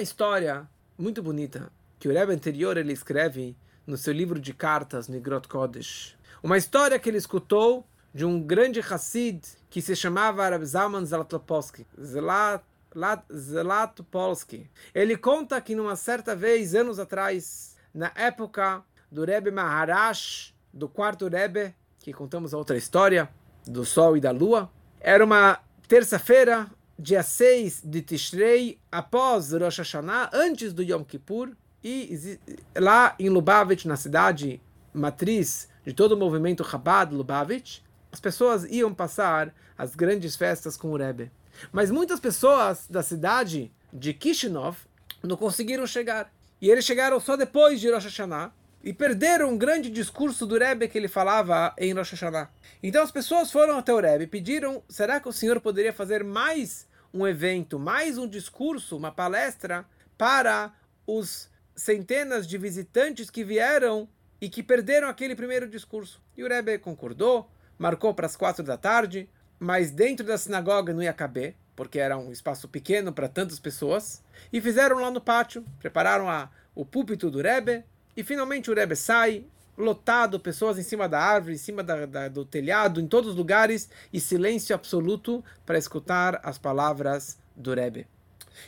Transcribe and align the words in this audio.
história 0.00 0.68
muito 0.98 1.22
bonita 1.22 1.70
que 1.98 2.08
o 2.08 2.12
Rebbe 2.12 2.32
anterior 2.32 2.76
ele 2.76 2.92
escreve 2.92 3.56
no 3.86 3.96
seu 3.96 4.12
livro 4.12 4.38
de 4.40 4.54
cartas, 4.54 5.08
Nigrot 5.08 5.48
Kodesh. 5.48 6.16
Uma 6.42 6.56
história 6.56 6.98
que 6.98 7.08
ele 7.08 7.18
escutou 7.18 7.86
de 8.14 8.24
um 8.24 8.40
grande 8.40 8.80
Hassid 8.80 9.40
que 9.68 9.82
se 9.82 9.94
chamava 9.94 10.48
Reb 10.48 10.64
Zalman 10.64 11.04
Zlatopolsky. 11.04 11.86
Zlatopolsky. 13.32 14.70
Ele 14.94 15.16
conta 15.16 15.60
que 15.60 15.74
numa 15.74 15.94
certa 15.96 16.34
vez, 16.34 16.74
anos 16.74 16.98
atrás, 16.98 17.76
na 17.94 18.10
época 18.14 18.82
do 19.10 19.24
Rebbe 19.24 19.50
Maharash, 19.50 20.54
do 20.72 20.88
quarto 20.88 21.28
Rebbe, 21.28 21.74
que 22.00 22.12
contamos 22.12 22.54
a 22.54 22.58
outra 22.58 22.76
história, 22.76 23.28
do 23.66 23.84
Sol 23.84 24.16
e 24.16 24.20
da 24.20 24.30
Lua, 24.30 24.70
era 25.00 25.24
uma 25.24 25.60
terça-feira, 25.86 26.66
dia 27.00 27.22
6 27.22 27.82
de 27.84 28.02
Tishrei, 28.02 28.78
após 28.92 29.52
Rosh 29.52 29.78
Hashanah, 29.78 30.30
antes 30.32 30.72
do 30.72 30.82
Yom 30.82 31.02
Kippur, 31.02 31.50
e 31.82 32.38
lá 32.76 33.14
em 33.18 33.30
Lubavitch, 33.30 33.86
na 33.86 33.96
cidade 33.96 34.60
matriz 34.92 35.68
de 35.84 35.94
todo 35.94 36.12
o 36.12 36.16
movimento 36.16 36.62
Chabad 36.62 37.14
Lubavitch, 37.14 37.80
as 38.12 38.20
pessoas 38.20 38.64
iam 38.64 38.92
passar 38.92 39.54
as 39.78 39.94
grandes 39.94 40.36
festas 40.36 40.76
com 40.76 40.90
o 40.90 40.96
Rebbe. 40.96 41.30
Mas 41.72 41.90
muitas 41.90 42.20
pessoas 42.20 42.86
da 42.88 43.02
cidade 43.02 43.72
de 43.92 44.12
Kishinov 44.12 44.76
não 45.22 45.36
conseguiram 45.36 45.86
chegar. 45.86 46.30
E 46.60 46.70
eles 46.70 46.84
chegaram 46.84 47.18
só 47.18 47.36
depois 47.36 47.80
de 47.80 47.90
Rosh 47.90 48.04
Hashanah 48.04 48.52
e 48.82 48.92
perderam 48.92 49.50
um 49.50 49.58
grande 49.58 49.90
discurso 49.90 50.46
do 50.46 50.58
Rebbe 50.58 50.88
que 50.88 50.98
ele 50.98 51.08
falava 51.08 51.74
em 51.78 51.94
Rosh 51.94 52.10
Hashanah. 52.10 52.50
Então 52.82 53.02
as 53.02 53.10
pessoas 53.10 53.50
foram 53.50 53.78
até 53.78 53.92
o 53.92 54.00
Rebbe 54.00 54.24
e 54.24 54.26
pediram: 54.26 54.82
será 54.88 55.18
que 55.18 55.28
o 55.28 55.32
senhor 55.32 55.60
poderia 55.60 55.92
fazer 55.92 56.22
mais 56.22 56.86
um 57.12 57.26
evento, 57.26 57.78
mais 57.78 58.18
um 58.18 58.26
discurso, 58.26 58.96
uma 58.96 59.10
palestra 59.10 59.84
para 60.16 60.72
os 61.06 61.48
centenas 61.74 62.46
de 62.46 62.56
visitantes 62.58 63.30
que 63.30 63.42
vieram 63.42 64.08
e 64.40 64.48
que 64.48 64.62
perderam 64.62 65.08
aquele 65.08 65.34
primeiro 65.34 65.68
discurso. 65.68 66.22
E 66.36 66.44
o 66.44 66.48
Rebbe 66.48 66.78
concordou, 66.78 67.50
marcou 67.78 68.14
para 68.14 68.26
as 68.26 68.36
quatro 68.36 68.64
da 68.64 68.76
tarde, 68.76 69.28
mas 69.58 69.90
dentro 69.90 70.24
da 70.24 70.38
sinagoga 70.38 70.92
não 70.92 71.02
ia 71.02 71.12
caber, 71.12 71.54
porque 71.74 71.98
era 71.98 72.16
um 72.16 72.30
espaço 72.30 72.68
pequeno 72.68 73.12
para 73.12 73.28
tantas 73.28 73.58
pessoas, 73.58 74.22
e 74.52 74.60
fizeram 74.60 74.98
lá 74.98 75.10
no 75.10 75.20
pátio, 75.20 75.64
prepararam 75.78 76.28
a, 76.28 76.50
o 76.74 76.84
púlpito 76.84 77.30
do 77.30 77.40
Rebbe, 77.40 77.84
e 78.16 78.22
finalmente 78.22 78.70
o 78.70 78.74
Rebbe 78.74 78.96
sai, 78.96 79.44
lotado, 79.76 80.38
pessoas 80.38 80.78
em 80.78 80.82
cima 80.82 81.08
da 81.08 81.20
árvore, 81.20 81.54
em 81.54 81.58
cima 81.58 81.82
da, 81.82 82.06
da, 82.06 82.28
do 82.28 82.44
telhado, 82.44 83.00
em 83.00 83.06
todos 83.06 83.30
os 83.30 83.36
lugares, 83.36 83.88
e 84.12 84.20
silêncio 84.20 84.74
absoluto 84.74 85.44
para 85.64 85.78
escutar 85.78 86.40
as 86.42 86.58
palavras 86.58 87.38
do 87.56 87.74
Rebbe. 87.74 88.06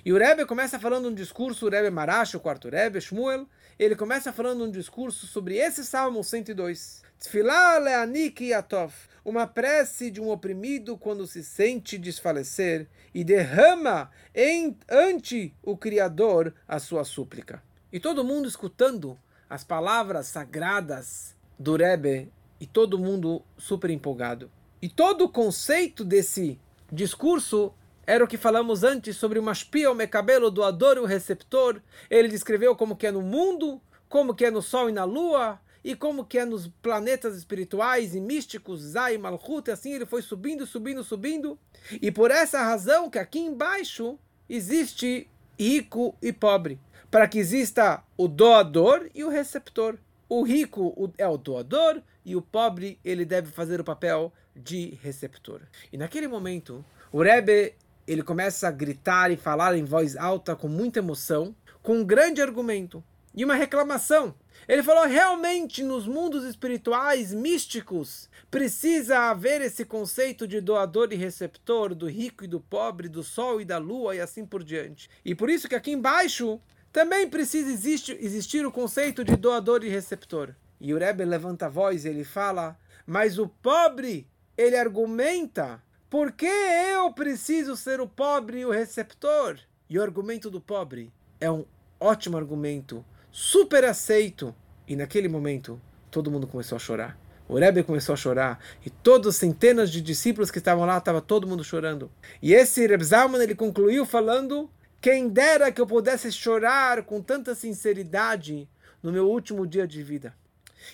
E 0.04 0.12
o 0.12 0.18
Rebbe 0.18 0.46
começa 0.46 0.78
falando 0.78 1.08
um 1.08 1.14
discurso, 1.14 1.66
o 1.66 1.68
Rebbe 1.68 1.90
Marash, 1.90 2.34
o 2.34 2.40
quarto 2.40 2.68
Rebbe, 2.68 3.00
Shmuel, 3.00 3.46
ele 3.78 3.96
começa 3.96 4.32
falando 4.32 4.64
um 4.64 4.70
discurso 4.70 5.26
sobre 5.26 5.56
esse 5.56 5.84
Salmo 5.84 6.22
102. 6.22 7.02
Tfilah 7.18 7.78
le'anik 7.78 8.48
yatov, 8.48 8.92
uma 9.24 9.46
prece 9.46 10.10
de 10.10 10.20
um 10.20 10.30
oprimido 10.30 10.96
quando 10.96 11.26
se 11.26 11.42
sente 11.44 11.96
desfalecer 11.96 12.88
e 13.14 13.22
derrama 13.22 14.10
em, 14.34 14.76
ante 14.88 15.54
o 15.62 15.76
Criador 15.76 16.54
a 16.66 16.78
sua 16.78 17.04
súplica. 17.04 17.62
E 17.92 18.00
todo 18.00 18.24
mundo 18.24 18.48
escutando 18.48 19.18
as 19.52 19.62
palavras 19.62 20.28
sagradas 20.28 21.36
do 21.58 21.76
Rebbe 21.76 22.32
e 22.58 22.66
todo 22.66 22.98
mundo 22.98 23.42
super 23.58 23.90
empolgado. 23.90 24.50
E 24.80 24.88
todo 24.88 25.26
o 25.26 25.28
conceito 25.28 26.06
desse 26.06 26.58
discurso 26.90 27.70
era 28.06 28.24
o 28.24 28.26
que 28.26 28.38
falamos 28.38 28.82
antes 28.82 29.14
sobre 29.14 29.38
o 29.38 29.42
mashpia, 29.42 29.90
o 29.90 29.94
mecabelo, 29.94 30.46
o 30.46 30.50
doador 30.50 30.96
e 30.96 31.00
o 31.00 31.04
receptor. 31.04 31.82
Ele 32.08 32.28
descreveu 32.28 32.74
como 32.74 32.96
que 32.96 33.06
é 33.06 33.10
no 33.10 33.20
mundo, 33.20 33.78
como 34.08 34.34
que 34.34 34.46
é 34.46 34.50
no 34.50 34.62
sol 34.62 34.88
e 34.88 34.92
na 34.92 35.04
lua, 35.04 35.60
e 35.84 35.94
como 35.94 36.24
que 36.24 36.38
é 36.38 36.46
nos 36.46 36.66
planetas 36.66 37.36
espirituais 37.36 38.14
e 38.14 38.20
místicos, 38.22 38.80
Zay, 38.80 39.18
Malchut, 39.18 39.70
assim 39.70 39.92
ele 39.92 40.06
foi 40.06 40.22
subindo, 40.22 40.66
subindo, 40.66 41.04
subindo. 41.04 41.58
E 42.00 42.10
por 42.10 42.30
essa 42.30 42.62
razão 42.62 43.10
que 43.10 43.18
aqui 43.18 43.40
embaixo 43.40 44.18
existe 44.48 45.28
rico 45.58 46.14
e 46.20 46.32
pobre 46.32 46.78
para 47.12 47.28
que 47.28 47.38
exista 47.38 48.02
o 48.16 48.26
doador 48.26 49.08
e 49.14 49.22
o 49.22 49.28
receptor. 49.28 49.98
O 50.28 50.42
rico 50.42 51.12
é 51.18 51.28
o 51.28 51.36
doador 51.36 52.00
e 52.24 52.34
o 52.34 52.40
pobre 52.40 52.98
ele 53.04 53.26
deve 53.26 53.50
fazer 53.52 53.78
o 53.80 53.84
papel 53.84 54.32
de 54.56 54.98
receptor. 55.02 55.60
E 55.92 55.98
naquele 55.98 56.26
momento, 56.26 56.82
o 57.12 57.22
Rebbe 57.22 57.74
ele 58.06 58.22
começa 58.22 58.66
a 58.66 58.70
gritar 58.70 59.30
e 59.30 59.36
falar 59.36 59.76
em 59.76 59.84
voz 59.84 60.16
alta 60.16 60.56
com 60.56 60.68
muita 60.68 61.00
emoção, 61.00 61.54
com 61.82 61.98
um 61.98 62.04
grande 62.04 62.40
argumento 62.40 63.04
e 63.34 63.44
uma 63.44 63.54
reclamação. 63.54 64.34
Ele 64.68 64.82
falou: 64.82 65.06
realmente 65.06 65.82
nos 65.82 66.06
mundos 66.06 66.44
espirituais 66.44 67.32
místicos 67.32 68.28
precisa 68.50 69.30
haver 69.30 69.60
esse 69.60 69.84
conceito 69.84 70.46
de 70.46 70.60
doador 70.60 71.12
e 71.12 71.16
receptor, 71.16 71.94
do 71.94 72.06
rico 72.06 72.44
e 72.44 72.48
do 72.48 72.60
pobre, 72.60 73.08
do 73.08 73.22
sol 73.22 73.60
e 73.60 73.64
da 73.64 73.78
lua 73.78 74.14
e 74.14 74.20
assim 74.20 74.44
por 74.44 74.62
diante. 74.62 75.08
E 75.24 75.34
por 75.34 75.50
isso 75.50 75.68
que 75.68 75.74
aqui 75.74 75.92
embaixo 75.92 76.60
também 76.92 77.28
precisa 77.28 77.70
existir, 77.70 78.18
existir 78.20 78.66
o 78.66 78.70
conceito 78.70 79.24
de 79.24 79.34
doador 79.34 79.82
e 79.82 79.88
receptor. 79.88 80.54
E 80.80 80.92
o 80.92 80.98
Rebbe 80.98 81.24
levanta 81.24 81.66
a 81.66 81.68
voz 81.68 82.04
e 82.04 82.08
ele 82.08 82.24
fala, 82.24 82.78
mas 83.06 83.38
o 83.38 83.48
pobre, 83.48 84.26
ele 84.56 84.76
argumenta, 84.76 85.82
por 86.10 86.32
que 86.32 86.44
eu 86.44 87.10
preciso 87.12 87.76
ser 87.76 88.00
o 88.00 88.06
pobre 88.06 88.60
e 88.60 88.66
o 88.66 88.70
receptor? 88.70 89.58
E 89.88 89.98
o 89.98 90.02
argumento 90.02 90.50
do 90.50 90.60
pobre 90.60 91.12
é 91.40 91.50
um 91.50 91.64
ótimo 91.98 92.36
argumento, 92.36 93.04
super 93.32 93.84
aceito. 93.84 94.54
E 94.86 94.94
naquele 94.94 95.26
momento, 95.26 95.80
todo 96.10 96.30
mundo 96.30 96.46
começou 96.46 96.76
a 96.76 96.78
chorar. 96.78 97.18
O 97.48 97.58
Rebbe 97.58 97.82
começou 97.82 98.12
a 98.12 98.16
chorar 98.16 98.64
e 98.86 98.90
todas 98.90 99.36
centenas 99.36 99.90
de 99.90 100.00
discípulos 100.00 100.50
que 100.50 100.58
estavam 100.58 100.84
lá, 100.84 100.98
estava 100.98 101.20
todo 101.20 101.46
mundo 101.46 101.64
chorando. 101.64 102.10
E 102.40 102.54
esse 102.54 102.86
Reb 102.86 103.02
Zalman, 103.02 103.42
ele 103.42 103.54
concluiu 103.54 104.06
falando 104.06 104.70
quem 105.00 105.28
dera 105.28 105.72
que 105.72 105.80
eu 105.80 105.86
pudesse 105.86 106.30
chorar 106.30 107.02
com 107.02 107.20
tanta 107.20 107.54
sinceridade 107.54 108.68
no 109.02 109.10
meu 109.10 109.28
último 109.28 109.66
dia 109.66 109.86
de 109.86 110.02
vida. 110.02 110.34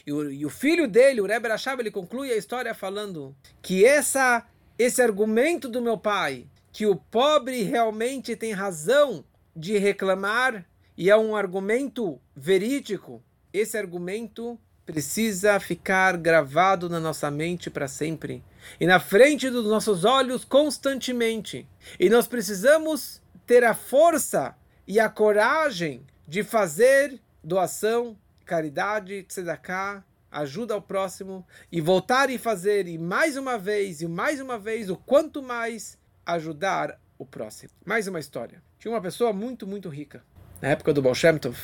E 0.06 0.12
o, 0.12 0.30
e 0.30 0.46
o 0.46 0.50
filho 0.50 0.88
dele, 0.88 1.20
o 1.20 1.26
Rebbe 1.26 1.48
Rashab, 1.48 1.80
ele 1.80 1.90
conclui 1.90 2.30
a 2.32 2.36
história 2.36 2.74
falando 2.74 3.36
que 3.60 3.84
essa, 3.84 4.46
esse 4.78 5.02
argumento 5.02 5.68
do 5.68 5.82
meu 5.82 5.98
pai, 5.98 6.46
que 6.72 6.86
o 6.86 6.96
pobre 6.96 7.62
realmente 7.62 8.34
tem 8.34 8.52
razão 8.52 9.24
de 9.54 9.76
reclamar, 9.78 10.64
e 10.98 11.08
é 11.08 11.16
um 11.16 11.36
argumento 11.36 12.20
verídico, 12.34 13.22
esse 13.52 13.78
argumento 13.78 14.58
precisa 14.84 15.60
ficar 15.60 16.16
gravado 16.16 16.90
na 16.90 16.98
nossa 16.98 17.30
mente 17.30 17.70
para 17.70 17.86
sempre 17.86 18.42
e 18.80 18.86
na 18.86 18.98
frente 18.98 19.48
dos 19.48 19.64
nossos 19.64 20.04
olhos 20.04 20.44
constantemente. 20.44 21.68
E 22.00 22.10
nós 22.10 22.26
precisamos 22.26 23.22
ter 23.46 23.62
a 23.62 23.74
força 23.74 24.56
e 24.88 24.98
a 24.98 25.08
coragem 25.08 26.04
de 26.26 26.42
fazer 26.42 27.20
doação, 27.44 28.18
caridade, 28.44 29.22
tzedakah, 29.22 30.04
ajuda 30.32 30.74
ao 30.74 30.82
próximo 30.82 31.46
e 31.70 31.80
voltar 31.80 32.28
e 32.28 32.38
fazer 32.38 32.88
e 32.88 32.98
mais 32.98 33.36
uma 33.36 33.56
vez 33.56 34.02
e 34.02 34.08
mais 34.08 34.40
uma 34.40 34.58
vez 34.58 34.90
o 34.90 34.96
quanto 34.96 35.44
mais 35.44 35.96
ajudar 36.26 37.00
o 37.16 37.24
próximo. 37.24 37.70
Mais 37.86 38.08
uma 38.08 38.18
história. 38.18 38.60
Tinha 38.80 38.92
uma 38.92 39.00
pessoa 39.00 39.32
muito, 39.32 39.64
muito 39.64 39.88
rica 39.88 40.24
na 40.60 40.68
época 40.68 40.92
do 40.92 41.02
Baal 41.02 41.14
Tov. 41.40 41.56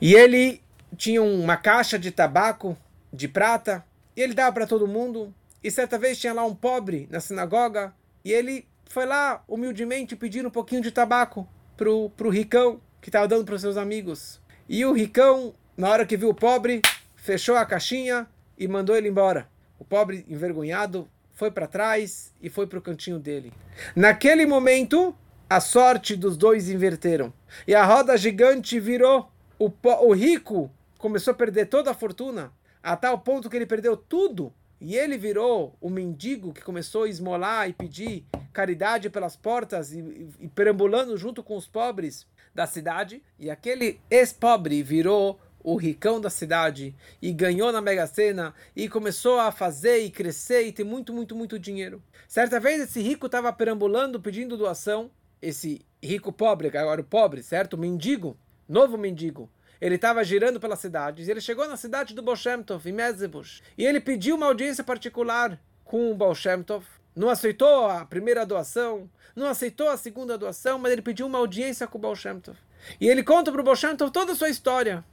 E 0.00 0.14
ele 0.14 0.62
tinha 0.96 1.22
uma 1.22 1.56
caixa 1.56 1.98
de 1.98 2.10
tabaco 2.10 2.76
de 3.12 3.28
prata 3.28 3.84
e 4.16 4.22
ele 4.22 4.34
dava 4.34 4.52
para 4.52 4.66
todo 4.66 4.86
mundo. 4.86 5.34
E 5.62 5.70
certa 5.70 5.98
vez 5.98 6.18
tinha 6.18 6.32
lá 6.32 6.44
um 6.44 6.54
pobre 6.54 7.08
na 7.10 7.20
sinagoga 7.20 7.94
e 8.24 8.32
ele 8.32 8.66
foi 8.88 9.06
lá 9.06 9.42
humildemente 9.48 10.14
pedir 10.14 10.46
um 10.46 10.50
pouquinho 10.50 10.82
de 10.82 10.90
tabaco 10.90 11.48
pro, 11.76 12.10
pro 12.10 12.28
ricão 12.28 12.80
que 13.00 13.08
estava 13.08 13.26
dando 13.26 13.44
para 13.44 13.54
os 13.54 13.60
seus 13.60 13.76
amigos. 13.76 14.40
E 14.68 14.84
o 14.84 14.92
ricão, 14.92 15.54
na 15.76 15.88
hora 15.90 16.06
que 16.06 16.16
viu 16.16 16.30
o 16.30 16.34
pobre, 16.34 16.80
fechou 17.16 17.56
a 17.56 17.66
caixinha 17.66 18.26
e 18.58 18.68
mandou 18.68 18.96
ele 18.96 19.08
embora. 19.08 19.48
O 19.78 19.84
pobre, 19.84 20.24
envergonhado, 20.28 21.08
foi 21.34 21.50
para 21.50 21.66
trás 21.66 22.32
e 22.40 22.48
foi 22.48 22.66
para 22.66 22.78
o 22.78 22.82
cantinho 22.82 23.18
dele. 23.18 23.52
Naquele 23.94 24.46
momento, 24.46 25.14
a 25.48 25.60
sorte 25.60 26.16
dos 26.16 26.36
dois 26.36 26.68
inverteram. 26.68 27.32
E 27.66 27.74
a 27.74 27.84
roda 27.84 28.16
gigante 28.16 28.78
virou. 28.80 29.30
O, 29.58 29.70
o 30.02 30.12
rico 30.12 30.70
começou 30.98 31.32
a 31.32 31.36
perder 31.36 31.66
toda 31.66 31.90
a 31.90 31.94
fortuna, 31.94 32.52
a 32.82 32.96
tal 32.96 33.18
ponto 33.18 33.48
que 33.48 33.56
ele 33.56 33.66
perdeu 33.66 33.96
tudo. 33.96 34.52
E 34.80 34.96
ele 34.96 35.16
virou 35.16 35.76
o 35.80 35.88
mendigo 35.88 36.52
que 36.52 36.62
começou 36.62 37.04
a 37.04 37.08
esmolar 37.08 37.68
e 37.68 37.72
pedir 37.72 38.26
caridade 38.52 39.08
pelas 39.08 39.36
portas 39.36 39.92
e, 39.92 40.00
e, 40.00 40.28
e 40.40 40.48
perambulando 40.48 41.16
junto 41.16 41.42
com 41.42 41.56
os 41.56 41.66
pobres 41.66 42.26
da 42.54 42.66
cidade. 42.66 43.22
E 43.38 43.50
aquele 43.50 44.00
ex-pobre 44.10 44.82
virou 44.82 45.40
o 45.64 45.76
ricão 45.76 46.20
da 46.20 46.28
cidade 46.28 46.94
e 47.22 47.32
ganhou 47.32 47.72
na 47.72 47.80
Mega 47.80 48.06
Sena 48.06 48.54
e 48.76 48.86
começou 48.86 49.40
a 49.40 49.50
fazer 49.50 50.00
e 50.00 50.10
crescer 50.10 50.62
e 50.66 50.72
ter 50.72 50.84
muito, 50.84 51.12
muito, 51.12 51.34
muito 51.34 51.58
dinheiro. 51.58 52.02
Certa 52.28 52.60
vez 52.60 52.82
esse 52.82 53.00
rico 53.00 53.26
estava 53.26 53.50
perambulando 53.52 54.20
pedindo 54.20 54.58
doação. 54.58 55.10
Esse 55.44 55.84
rico 56.02 56.32
pobre, 56.32 56.68
agora 56.68 57.02
o 57.02 57.04
pobre, 57.04 57.42
certo? 57.42 57.76
Mendigo, 57.76 58.34
novo 58.66 58.96
mendigo. 58.96 59.50
Ele 59.78 59.96
estava 59.96 60.24
girando 60.24 60.58
pelas 60.58 60.78
cidades. 60.78 61.28
Ele 61.28 61.38
chegou 61.38 61.68
na 61.68 61.76
cidade 61.76 62.14
do 62.14 62.22
Baal 62.22 62.34
Shem 62.34 62.62
Tov, 62.62 62.88
em 62.88 62.92
Mezebush. 62.92 63.60
E 63.76 63.84
ele 63.84 64.00
pediu 64.00 64.36
uma 64.36 64.46
audiência 64.46 64.82
particular 64.82 65.60
com 65.84 66.10
o 66.10 66.14
Baal 66.14 66.34
Shem 66.34 66.62
Tov. 66.62 66.86
Não 67.14 67.28
aceitou 67.28 67.90
a 67.90 68.06
primeira 68.06 68.46
doação, 68.46 69.08
não 69.36 69.46
aceitou 69.46 69.90
a 69.90 69.98
segunda 69.98 70.38
doação, 70.38 70.78
mas 70.78 70.92
ele 70.92 71.02
pediu 71.02 71.26
uma 71.26 71.36
audiência 71.36 71.86
com 71.86 71.98
o 71.98 72.00
Baal 72.00 72.16
Shem 72.16 72.40
Tov. 72.40 72.56
E 72.98 73.06
ele 73.06 73.22
conta 73.22 73.52
para 73.52 73.60
o 73.60 73.64
Baal 73.64 73.76
Shem 73.76 73.94
Tov 73.94 74.10
toda 74.10 74.32
a 74.32 74.34
sua 74.34 74.48
história. 74.48 75.04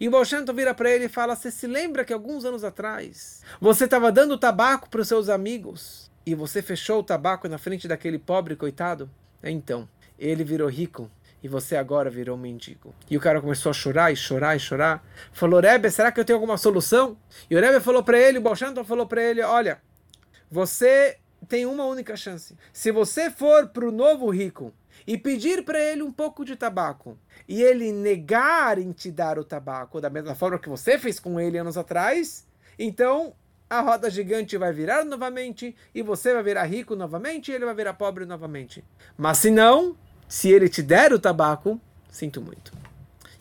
E 0.00 0.08
o 0.08 0.10
Baal 0.10 0.24
Shem 0.24 0.44
Tov 0.44 0.56
vira 0.56 0.74
para 0.74 0.90
ele 0.90 1.04
e 1.04 1.08
fala: 1.08 1.36
Você 1.36 1.52
se 1.52 1.68
lembra 1.68 2.04
que 2.04 2.12
alguns 2.12 2.44
anos 2.44 2.64
atrás 2.64 3.44
você 3.60 3.84
estava 3.84 4.10
dando 4.10 4.36
tabaco 4.36 4.90
para 4.90 5.02
os 5.02 5.06
seus 5.06 5.28
amigos 5.28 6.10
e 6.26 6.34
você 6.34 6.60
fechou 6.60 6.98
o 6.98 7.04
tabaco 7.04 7.48
na 7.48 7.56
frente 7.56 7.86
daquele 7.86 8.18
pobre 8.18 8.56
coitado? 8.56 9.08
Então, 9.50 9.88
ele 10.18 10.44
virou 10.44 10.68
rico 10.68 11.10
e 11.42 11.48
você 11.48 11.76
agora 11.76 12.10
virou 12.10 12.36
mendigo. 12.36 12.94
E 13.10 13.16
o 13.16 13.20
cara 13.20 13.40
começou 13.40 13.70
a 13.70 13.72
chorar 13.72 14.12
e 14.12 14.16
chorar 14.16 14.56
e 14.56 14.58
chorar. 14.58 15.06
Falou, 15.32 15.60
Rebbe, 15.60 15.90
será 15.90 16.10
que 16.10 16.18
eu 16.18 16.24
tenho 16.24 16.38
alguma 16.38 16.56
solução? 16.56 17.16
E 17.48 17.56
o 17.56 17.60
Rebbe 17.60 17.80
falou 17.80 18.02
para 18.02 18.18
ele, 18.18 18.38
o 18.38 18.42
Tov 18.42 18.84
falou 18.84 19.06
para 19.06 19.22
ele, 19.22 19.42
olha, 19.42 19.80
você 20.50 21.18
tem 21.48 21.66
uma 21.66 21.84
única 21.84 22.16
chance. 22.16 22.56
Se 22.72 22.90
você 22.90 23.30
for 23.30 23.68
para 23.68 23.86
o 23.86 23.92
novo 23.92 24.30
rico 24.30 24.72
e 25.06 25.16
pedir 25.16 25.64
para 25.64 25.78
ele 25.78 26.02
um 26.02 26.10
pouco 26.10 26.44
de 26.44 26.56
tabaco, 26.56 27.18
e 27.48 27.62
ele 27.62 27.92
negar 27.92 28.78
em 28.78 28.90
te 28.92 29.10
dar 29.10 29.38
o 29.38 29.44
tabaco 29.44 30.00
da 30.00 30.10
mesma 30.10 30.34
forma 30.34 30.58
que 30.58 30.68
você 30.68 30.98
fez 30.98 31.20
com 31.20 31.38
ele 31.38 31.58
anos 31.58 31.76
atrás, 31.76 32.46
então 32.78 33.34
a 33.68 33.80
roda 33.80 34.08
gigante 34.08 34.56
vai 34.56 34.72
virar 34.72 35.04
novamente 35.04 35.74
e 35.94 36.02
você 36.02 36.32
vai 36.32 36.42
virar 36.42 36.64
rico 36.64 36.94
novamente 36.94 37.50
e 37.50 37.54
ele 37.54 37.64
vai 37.64 37.74
virar 37.74 37.94
pobre 37.94 38.24
novamente. 38.24 38.84
Mas 39.16 39.38
se 39.38 39.50
não, 39.50 39.96
se 40.28 40.50
ele 40.50 40.68
te 40.68 40.82
der 40.82 41.12
o 41.12 41.18
tabaco, 41.18 41.80
sinto 42.08 42.40
muito. 42.40 42.72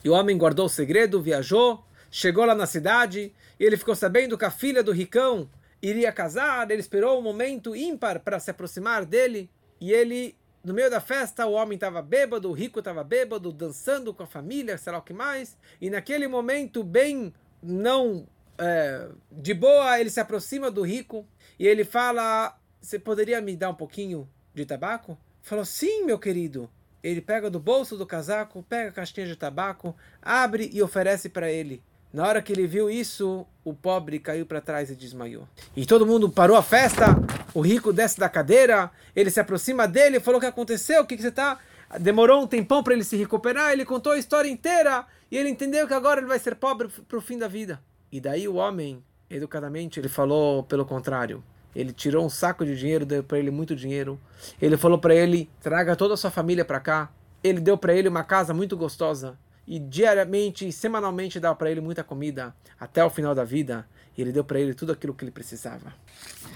E 0.04 0.10
o 0.10 0.13
homem 0.13 0.38
guardou 0.38 0.66
o 0.66 0.69
segredo, 0.69 1.22
viajou, 1.22 1.83
chegou 2.10 2.45
lá 2.45 2.56
na 2.56 2.66
cidade, 2.66 3.33
e 3.60 3.63
ele 3.63 3.77
ficou 3.77 3.95
sabendo 3.95 4.38
que 4.38 4.45
a 4.45 4.51
filha 4.51 4.83
do 4.83 4.92
ricão 4.92 5.50
iria 5.81 6.12
casar, 6.12 6.69
ele 6.69 6.80
esperou 6.80 7.19
um 7.19 7.22
momento 7.22 7.75
ímpar 7.75 8.19
para 8.19 8.39
se 8.39 8.50
aproximar 8.50 9.06
dele, 9.06 9.50
e 9.80 9.92
ele, 9.92 10.36
no 10.63 10.74
meio 10.74 10.89
da 10.89 11.00
festa, 11.00 11.45
o 11.45 11.54
homem 11.54 11.75
estava 11.75 12.01
bêbado, 12.01 12.50
o 12.50 12.54
rico 12.54 12.80
estava 12.80 13.04
bêbado, 13.04 13.51
dançando 13.51 14.13
com 14.13 14.24
a 14.24 14.27
família, 14.27 14.77
sei 14.77 14.92
lá 14.92 15.00
o 15.00 15.04
que 15.04 15.13
mais, 15.13 15.57
e 15.80 15.89
naquele 15.89 16.27
momento, 16.27 16.83
bem 16.83 17.33
não 17.62 18.27
é, 18.57 19.07
de 19.31 19.53
boa, 19.53 19.99
ele 19.99 20.09
se 20.09 20.19
aproxima 20.19 20.69
do 20.71 20.81
rico, 20.81 21.25
e 21.59 21.67
ele 21.67 21.83
fala, 21.83 22.57
você 22.81 22.99
poderia 22.99 23.41
me 23.41 23.55
dar 23.55 23.69
um 23.69 23.75
pouquinho 23.75 24.29
de 24.53 24.65
tabaco? 24.65 25.17
Falou, 25.41 25.65
sim, 25.65 26.05
meu 26.05 26.19
querido. 26.19 26.69
Ele 27.03 27.21
pega 27.21 27.49
do 27.49 27.59
bolso 27.59 27.95
do 27.97 28.05
casaco, 28.05 28.63
pega 28.67 28.89
a 28.89 28.91
caixinha 28.91 29.27
de 29.27 29.35
tabaco, 29.35 29.95
abre 30.21 30.69
e 30.73 30.81
oferece 30.81 31.29
para 31.29 31.51
ele. 31.51 31.83
Na 32.11 32.25
hora 32.27 32.41
que 32.41 32.51
ele 32.51 32.65
viu 32.65 32.89
isso, 32.89 33.45
o 33.63 33.73
pobre 33.73 34.19
caiu 34.19 34.45
para 34.45 34.61
trás 34.61 34.89
e 34.89 34.95
desmaiou. 34.95 35.47
E 35.75 35.85
todo 35.85 36.05
mundo 36.05 36.29
parou 36.29 36.55
a 36.55 36.63
festa. 36.63 37.07
O 37.53 37.61
rico 37.61 37.91
desce 37.91 38.19
da 38.19 38.29
cadeira, 38.29 38.89
ele 39.15 39.29
se 39.29 39.39
aproxima 39.39 39.87
dele, 39.87 40.19
falou 40.19 40.37
o 40.37 40.41
que 40.41 40.47
aconteceu, 40.47 41.03
o 41.03 41.05
que, 41.05 41.15
que 41.15 41.21
você 41.21 41.31
tá. 41.31 41.59
Demorou 41.99 42.41
um 42.41 42.47
tempão 42.47 42.81
para 42.81 42.93
ele 42.93 43.03
se 43.03 43.15
recuperar, 43.17 43.71
ele 43.71 43.85
contou 43.85 44.13
a 44.13 44.17
história 44.17 44.49
inteira 44.49 45.05
e 45.29 45.37
ele 45.37 45.49
entendeu 45.49 45.87
que 45.87 45.93
agora 45.93 46.19
ele 46.19 46.27
vai 46.27 46.39
ser 46.39 46.55
pobre 46.55 46.87
para 46.87 47.17
o 47.17 47.21
fim 47.21 47.37
da 47.37 47.47
vida. 47.47 47.81
E 48.11 48.19
daí 48.19 48.47
o 48.47 48.55
homem, 48.55 49.03
educadamente, 49.29 49.99
ele 49.99 50.09
falou 50.09 50.63
pelo 50.63 50.85
contrário. 50.85 51.43
Ele 51.75 51.91
tirou 51.91 52.25
um 52.25 52.29
saco 52.29 52.65
de 52.65 52.77
dinheiro, 52.77 53.05
deu 53.05 53.23
para 53.23 53.37
ele 53.37 53.51
muito 53.51 53.75
dinheiro. 53.75 54.19
Ele 54.61 54.77
falou 54.77 54.97
para 54.97 55.13
ele: 55.13 55.49
traga 55.61 55.95
toda 55.95 56.13
a 56.13 56.17
sua 56.17 56.31
família 56.31 56.63
para 56.63 56.79
cá. 56.79 57.11
Ele 57.43 57.59
deu 57.59 57.77
para 57.77 57.93
ele 57.93 58.07
uma 58.07 58.23
casa 58.23 58.53
muito 58.53 58.77
gostosa. 58.77 59.37
E 59.67 59.79
diariamente, 59.79 60.71
semanalmente, 60.71 61.39
dava 61.39 61.55
para 61.55 61.69
ele 61.69 61.81
muita 61.81 62.03
comida 62.03 62.55
até 62.79 63.03
o 63.03 63.09
final 63.09 63.35
da 63.35 63.43
vida. 63.43 63.87
E 64.17 64.21
ele 64.21 64.31
deu 64.31 64.43
para 64.43 64.59
ele 64.59 64.73
tudo 64.73 64.93
aquilo 64.93 65.13
que 65.13 65.25
ele 65.25 65.31
precisava. 65.31 65.93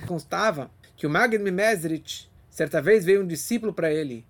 Constava 0.07 0.71
que 0.95 1.05
o 1.05 1.09
Magid 1.09 1.43
Mimezrich, 1.43 2.29
certa 2.49 2.81
vez 2.81 3.03
veio 3.03 3.23
um 3.23 3.27
discípulo 3.27 3.73
para 3.73 3.91
ele 3.91 4.25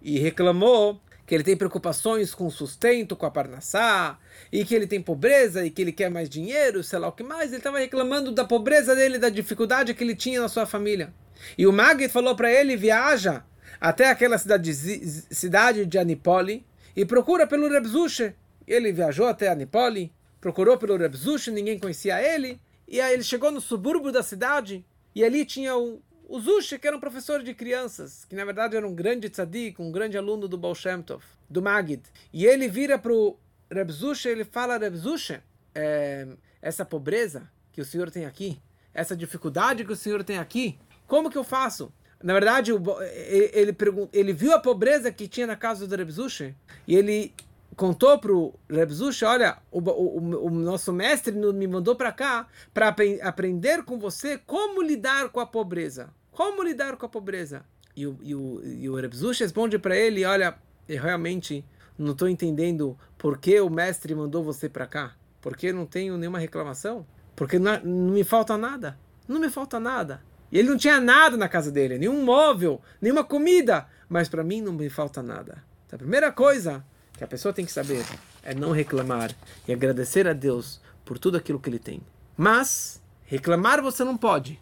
e 0.00 0.18
reclamou 0.18 1.00
que 1.32 1.36
ele 1.36 1.44
tem 1.44 1.56
preocupações 1.56 2.34
com 2.34 2.46
o 2.46 2.50
sustento, 2.50 3.16
com 3.16 3.24
a 3.24 3.30
parnassá, 3.30 4.18
e 4.52 4.66
que 4.66 4.74
ele 4.74 4.86
tem 4.86 5.00
pobreza 5.00 5.64
e 5.64 5.70
que 5.70 5.80
ele 5.80 5.90
quer 5.90 6.10
mais 6.10 6.28
dinheiro, 6.28 6.84
sei 6.84 6.98
lá 6.98 7.08
o 7.08 7.12
que 7.12 7.22
mais. 7.22 7.48
Ele 7.48 7.56
estava 7.56 7.78
reclamando 7.78 8.30
da 8.30 8.44
pobreza 8.44 8.94
dele, 8.94 9.16
da 9.16 9.30
dificuldade 9.30 9.94
que 9.94 10.04
ele 10.04 10.14
tinha 10.14 10.42
na 10.42 10.48
sua 10.50 10.66
família. 10.66 11.10
E 11.56 11.66
o 11.66 11.72
Magid 11.72 12.10
falou 12.10 12.36
para 12.36 12.52
ele: 12.52 12.76
viaja 12.76 13.44
até 13.80 14.10
aquela 14.10 14.36
cidade, 14.36 14.74
cidade 14.74 15.86
de 15.86 15.98
Anipoli 15.98 16.66
e 16.94 17.02
procura 17.02 17.46
pelo 17.46 17.66
Rebzushe. 17.66 18.34
Ele 18.66 18.92
viajou 18.92 19.26
até 19.26 19.48
Anipoli, 19.48 20.12
procurou 20.38 20.76
pelo 20.76 20.98
Rebzushe, 20.98 21.50
ninguém 21.50 21.78
conhecia 21.78 22.20
ele. 22.20 22.60
E 22.86 23.00
aí 23.00 23.14
ele 23.14 23.22
chegou 23.22 23.50
no 23.50 23.58
subúrbio 23.62 24.12
da 24.12 24.22
cidade 24.22 24.84
e 25.14 25.24
ali 25.24 25.46
tinha 25.46 25.78
um, 25.78 25.98
o 26.28 26.40
Zushi, 26.40 26.78
que 26.78 26.86
era 26.86 26.96
um 26.96 27.00
professor 27.00 27.42
de 27.42 27.54
crianças, 27.54 28.24
que 28.24 28.34
na 28.34 28.44
verdade 28.44 28.76
era 28.76 28.86
um 28.86 28.94
grande 28.94 29.28
tzadik, 29.28 29.80
um 29.80 29.92
grande 29.92 30.16
aluno 30.16 30.48
do 30.48 30.56
Baal 30.56 30.74
Shem 30.74 31.02
Tov, 31.02 31.24
do 31.48 31.60
Magid. 31.60 32.02
E 32.32 32.46
ele 32.46 32.68
vira 32.68 32.98
para 32.98 33.12
o 33.12 33.36
Reb 33.70 33.90
Zushi, 33.90 34.28
ele 34.28 34.44
fala, 34.44 34.78
Reb 34.78 34.96
Zushi, 34.96 35.40
é, 35.74 36.28
essa 36.60 36.84
pobreza 36.84 37.50
que 37.72 37.80
o 37.80 37.84
senhor 37.84 38.10
tem 38.10 38.24
aqui, 38.24 38.60
essa 38.94 39.16
dificuldade 39.16 39.84
que 39.84 39.92
o 39.92 39.96
senhor 39.96 40.22
tem 40.22 40.38
aqui, 40.38 40.78
como 41.06 41.30
que 41.30 41.38
eu 41.38 41.44
faço? 41.44 41.92
Na 42.22 42.32
verdade, 42.32 42.70
ele, 42.70 43.50
ele, 43.52 43.76
ele 44.12 44.32
viu 44.32 44.52
a 44.54 44.60
pobreza 44.60 45.10
que 45.10 45.26
tinha 45.26 45.46
na 45.46 45.56
casa 45.56 45.86
do 45.86 45.96
Reb 45.96 46.10
Zushi, 46.10 46.54
e 46.86 46.94
ele 46.94 47.34
contou 47.76 48.18
para 48.18 48.32
o 48.32 48.58
Rebzush, 48.68 49.22
olha, 49.22 49.58
o, 49.70 49.80
o, 49.80 50.46
o, 50.46 50.50
nosso 50.50 50.92
mestre 50.92 51.32
me 51.32 51.66
mandou 51.66 51.96
para 51.96 52.12
cá 52.12 52.46
para 52.72 52.88
ap 52.88 53.00
aprender 53.22 53.82
com 53.84 53.98
você 53.98 54.38
como 54.38 54.82
lidar 54.82 55.30
com 55.30 55.40
a 55.40 55.46
pobreza. 55.46 56.10
Como 56.30 56.62
lidar 56.62 56.96
com 56.96 57.06
a 57.06 57.08
pobreza? 57.08 57.64
E 57.94 58.06
o, 58.06 58.18
e 58.22 58.34
o, 58.34 58.62
e 58.64 58.88
o 58.88 58.94
responde 58.94 59.78
para 59.78 59.96
ele, 59.96 60.24
olha, 60.24 60.56
eu 60.88 61.00
realmente 61.00 61.64
não 61.98 62.12
estou 62.12 62.28
entendendo 62.28 62.98
por 63.18 63.38
que 63.38 63.60
o 63.60 63.68
mestre 63.68 64.14
mandou 64.14 64.42
você 64.42 64.68
para 64.68 64.86
cá. 64.86 65.14
Porque 65.40 65.72
não 65.72 65.86
tenho 65.86 66.16
nenhuma 66.16 66.38
reclamação. 66.38 67.06
Porque 67.34 67.58
não, 67.58 67.78
não 67.82 68.14
me 68.14 68.24
falta 68.24 68.56
nada. 68.56 68.98
Não 69.26 69.40
me 69.40 69.50
falta 69.50 69.78
nada. 69.78 70.22
E 70.50 70.58
ele 70.58 70.68
não 70.68 70.76
tinha 70.76 71.00
nada 71.00 71.36
na 71.36 71.48
casa 71.48 71.70
dele, 71.70 71.98
nenhum 71.98 72.24
móvel, 72.24 72.80
nenhuma 73.00 73.24
comida. 73.24 73.86
Mas 74.08 74.28
para 74.28 74.44
mim 74.44 74.60
não 74.60 74.72
me 74.72 74.88
falta 74.88 75.22
nada. 75.22 75.64
Então, 75.86 75.96
a 75.96 75.98
primeira 75.98 76.30
coisa 76.30 76.84
que 77.22 77.24
a 77.24 77.28
pessoa 77.28 77.54
tem 77.54 77.64
que 77.64 77.70
saber 77.70 78.04
é 78.42 78.52
não 78.52 78.72
reclamar 78.72 79.32
e 79.68 79.72
agradecer 79.72 80.26
a 80.26 80.32
Deus 80.32 80.80
por 81.04 81.20
tudo 81.20 81.36
aquilo 81.36 81.60
que 81.60 81.70
ele 81.70 81.78
tem. 81.78 82.02
Mas 82.36 83.00
reclamar 83.24 83.80
você 83.80 84.02
não 84.02 84.16
pode, 84.16 84.60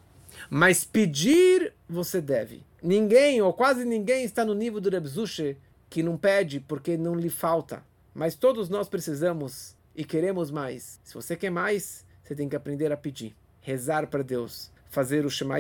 mas 0.50 0.85
pedir 0.85 1.73
você 1.88 2.21
deve. 2.21 2.62
Ninguém 2.83 3.40
ou 3.40 3.55
quase 3.55 3.87
ninguém 3.87 4.25
está 4.25 4.45
no 4.45 4.55
nível 4.55 4.79
do 4.79 4.90
Rebzuche 4.90 5.57
que 5.88 6.02
não 6.02 6.19
pede 6.19 6.61
porque 6.61 6.99
não 6.99 7.14
lhe 7.14 7.31
falta. 7.31 7.83
Mas 8.12 8.35
todos 8.35 8.69
nós 8.69 8.90
precisamos 8.90 9.75
e 9.97 10.05
queremos 10.05 10.50
mais. 10.50 11.00
Se 11.02 11.14
você 11.14 11.37
quer 11.37 11.50
mais, 11.50 12.05
você 12.23 12.35
tem 12.35 12.47
que 12.47 12.57
aprender 12.57 12.93
a 12.93 12.97
pedir, 12.97 13.35
rezar 13.62 14.07
para 14.07 14.23
Deus, 14.23 14.71
fazer 14.90 15.25
o 15.25 15.31
Shema 15.31 15.59